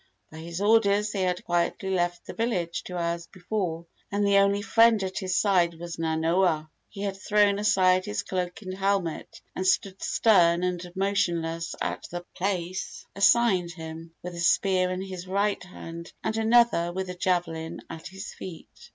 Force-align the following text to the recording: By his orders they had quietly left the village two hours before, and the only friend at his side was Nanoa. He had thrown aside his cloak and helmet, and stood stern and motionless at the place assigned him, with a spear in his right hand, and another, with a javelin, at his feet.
By 0.31 0.37
his 0.39 0.59
orders 0.61 1.11
they 1.11 1.21
had 1.21 1.45
quietly 1.45 1.91
left 1.91 2.25
the 2.25 2.33
village 2.33 2.83
two 2.83 2.97
hours 2.97 3.27
before, 3.27 3.85
and 4.11 4.25
the 4.25 4.37
only 4.39 4.63
friend 4.63 5.03
at 5.03 5.19
his 5.19 5.37
side 5.39 5.75
was 5.75 5.97
Nanoa. 5.99 6.71
He 6.89 7.03
had 7.03 7.17
thrown 7.17 7.59
aside 7.59 8.05
his 8.05 8.23
cloak 8.23 8.63
and 8.63 8.75
helmet, 8.75 9.41
and 9.55 9.67
stood 9.67 10.01
stern 10.01 10.63
and 10.63 10.91
motionless 10.95 11.75
at 11.79 12.07
the 12.09 12.25
place 12.35 13.05
assigned 13.15 13.73
him, 13.73 14.15
with 14.23 14.33
a 14.33 14.39
spear 14.39 14.89
in 14.89 15.03
his 15.03 15.27
right 15.27 15.63
hand, 15.63 16.11
and 16.23 16.35
another, 16.35 16.91
with 16.91 17.07
a 17.11 17.15
javelin, 17.15 17.81
at 17.87 18.07
his 18.07 18.33
feet. 18.33 18.89